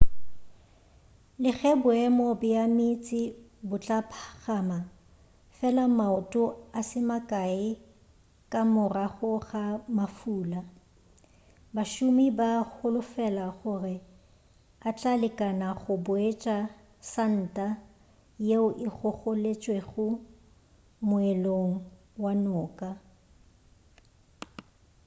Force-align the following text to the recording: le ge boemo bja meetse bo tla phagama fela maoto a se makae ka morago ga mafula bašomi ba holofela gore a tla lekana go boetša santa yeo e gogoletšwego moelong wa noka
le 1.41 1.51
ge 1.59 1.71
boemo 1.81 2.27
bja 2.41 2.63
meetse 2.77 3.21
bo 3.67 3.75
tla 3.83 3.97
phagama 4.11 4.79
fela 5.57 5.83
maoto 5.99 6.43
a 6.79 6.81
se 6.89 6.99
makae 7.09 7.67
ka 8.51 8.59
morago 8.73 9.31
ga 9.47 9.63
mafula 9.97 10.61
bašomi 11.75 12.25
ba 12.39 12.49
holofela 12.75 13.45
gore 13.59 13.95
a 14.87 14.89
tla 14.97 15.11
lekana 15.21 15.67
go 15.81 15.93
boetša 16.05 16.57
santa 17.11 17.67
yeo 18.47 18.67
e 18.85 18.87
gogoletšwego 18.97 20.05
moelong 21.09 21.73
wa 22.23 22.33
noka 22.45 22.89